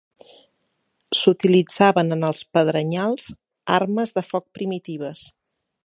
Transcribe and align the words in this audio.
S'utilitzaven 1.17 2.15
en 2.17 2.27
els 2.31 2.41
pedrenyals, 2.59 3.29
armes 3.81 4.17
de 4.19 4.25
foc 4.33 4.49
primitives. 4.61 5.27